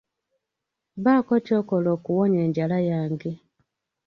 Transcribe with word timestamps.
Bako 1.03 1.33
kyokola 1.45 1.87
okuwonya 1.97 2.39
enjala 2.45 2.77
yange. 2.89 3.31